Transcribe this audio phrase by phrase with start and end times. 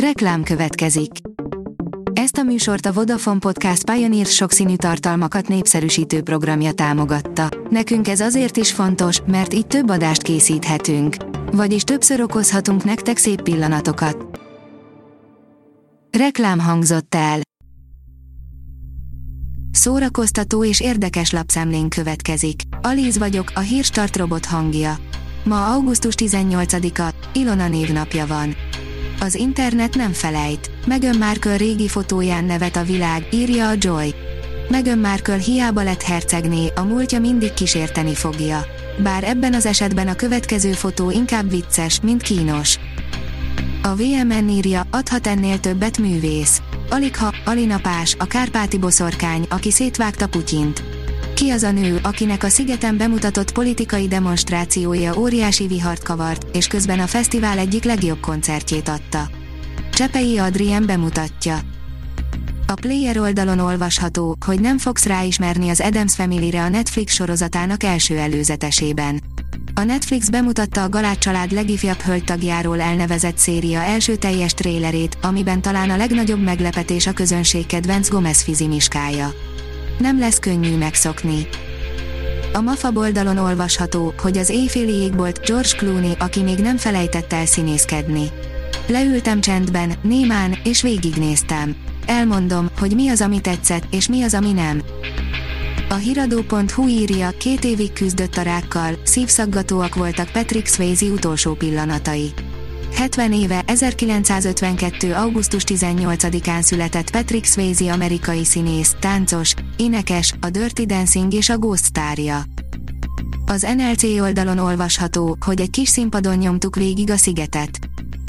[0.00, 1.10] Reklám következik.
[2.12, 7.48] Ezt a műsort a Vodafone Podcast Pioneer sokszínű tartalmakat népszerűsítő programja támogatta.
[7.70, 11.16] Nekünk ez azért is fontos, mert így több adást készíthetünk.
[11.52, 14.40] Vagyis többször okozhatunk nektek szép pillanatokat.
[16.18, 17.40] Reklám hangzott el.
[19.70, 22.60] Szórakoztató és érdekes lapszemlén következik.
[22.82, 24.96] Alíz vagyok, a hírstart robot hangja.
[25.44, 28.54] Ma augusztus 18-a, Ilona névnapja van.
[29.20, 30.70] Az internet nem felejt.
[30.86, 34.14] Meghan Markle régi fotóján nevet a világ, írja a Joy.
[34.68, 38.64] Meghan Markle hiába lett hercegné, a múltja mindig kísérteni fogja.
[39.02, 42.78] Bár ebben az esetben a következő fotó inkább vicces, mint kínos.
[43.82, 46.62] A VMN írja, adhat ennél többet művész.
[46.90, 50.95] Aligha, Alinapás, a kárpáti boszorkány, aki szétvágta Putyint.
[51.36, 56.98] Ki az a nő, akinek a szigeten bemutatott politikai demonstrációja óriási vihart kavart, és közben
[56.98, 59.28] a fesztivál egyik legjobb koncertjét adta.
[59.92, 61.58] Csepei Adrien bemutatja.
[62.66, 68.16] A Player oldalon olvasható, hogy nem fogsz ráismerni az Adams Family-re a Netflix sorozatának első
[68.18, 69.22] előzetesében.
[69.74, 75.90] A Netflix bemutatta a Galát család legifjabb hölgytagjáról elnevezett széria első teljes trélerét, amiben talán
[75.90, 79.32] a legnagyobb meglepetés a közönség kedvenc Gomez fizimiskája.
[79.98, 81.48] Nem lesz könnyű megszokni.
[82.52, 87.46] A MAFA oldalon olvasható, hogy az éjféli égbolt George Clooney, aki még nem felejtett el
[87.46, 88.30] színészkedni.
[88.86, 91.76] Leültem csendben, némán, és végignéztem.
[92.06, 94.82] Elmondom, hogy mi az, ami tetszett, és mi az, ami nem.
[95.88, 102.32] A hiradó.hu írja, két évig küzdött a rákkal, szívszaggatóak voltak Patrick Swayze utolsó pillanatai.
[102.96, 105.14] 70 éve, 1952.
[105.14, 111.84] augusztus 18-án született Patrick Swayze amerikai színész, táncos, énekes, a Dirty Dancing és a Ghost
[111.84, 112.42] sztárja.
[113.46, 117.78] Az NLC oldalon olvasható, hogy egy kis színpadon nyomtuk végig a szigetet.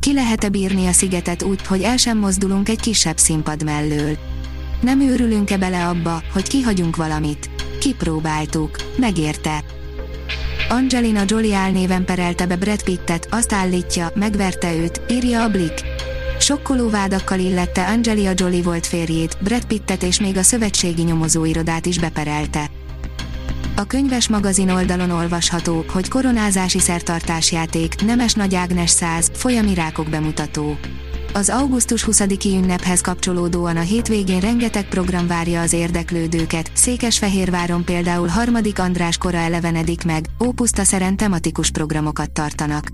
[0.00, 4.18] Ki lehet-e bírni a szigetet úgy, hogy el sem mozdulunk egy kisebb színpad mellől?
[4.80, 7.50] Nem őrülünk-e bele abba, hogy kihagyunk valamit?
[7.80, 8.76] Kipróbáltuk.
[8.96, 9.64] Megérte.
[10.72, 15.82] Angelina Jolie álnéven perelte be Brad Pittet, azt állítja, megverte őt, írja a Blick.
[16.38, 21.98] Sokkoló vádakkal illette Angelina Jolie volt férjét, Brad Pittet és még a szövetségi nyomozóirodát is
[21.98, 22.70] beperelte.
[23.76, 30.78] A könyves magazin oldalon olvasható, hogy koronázási szertartásjáték, Nemes Nagy Ágnes 100, folyami rákok bemutató.
[31.34, 38.78] Az augusztus 20-i ünnephez kapcsolódóan a hétvégén rengeteg program várja az érdeklődőket, Székesfehérváron például harmadik
[38.78, 42.88] András kora elevenedik meg, Ópuszta szeren tematikus programokat tartanak.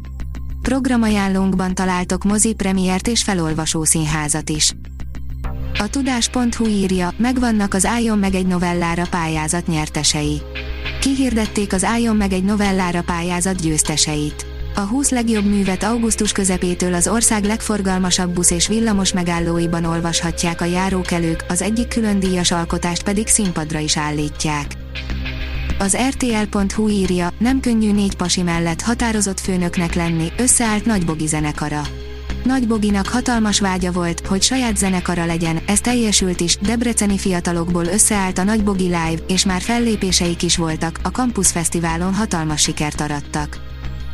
[0.63, 4.75] Programajánlónkban találtok mozi premiért és felolvasó színházat is.
[5.79, 10.43] A tudás.hu írja, megvannak az Álljon meg egy novellára pályázat nyertesei.
[11.01, 14.48] Kihirdették az Álljon meg egy novellára pályázat győzteseit.
[14.79, 20.65] A 20 legjobb művet augusztus közepétől az ország legforgalmasabb busz és villamos megállóiban olvashatják a
[20.65, 24.67] járókelők, az egyik külön díjas alkotást pedig színpadra is állítják.
[25.79, 31.83] Az RTL.hu írja, nem könnyű négy pasi mellett határozott főnöknek lenni, összeállt Nagybogi zenekara.
[32.45, 38.45] Nagyboginak hatalmas vágya volt, hogy saját zenekara legyen, ez teljesült is, debreceni fiatalokból összeállt a
[38.45, 43.68] Nagybogi Live, és már fellépéseik is voltak, a Campus Fesztiválon hatalmas sikert arattak.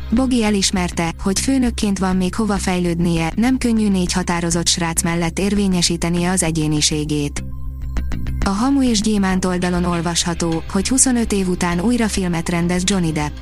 [0.09, 6.31] Bogi elismerte, hogy főnökként van még hova fejlődnie, nem könnyű négy határozott srác mellett érvényesítenie
[6.31, 7.43] az egyéniségét.
[8.45, 13.35] A Hamu és Gyémánt oldalon olvasható, hogy 25 év után újra filmet rendez Johnny Depp.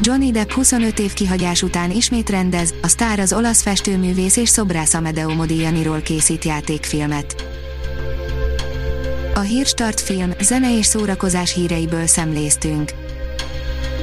[0.00, 4.94] Johnny Depp 25 év kihagyás után ismét rendez, a sztár az olasz festőművész és szobrász
[4.94, 7.44] Amedeo Modiglianiról készít játékfilmet.
[9.34, 12.92] A Hírstart film, zene és szórakozás híreiből szemléztünk.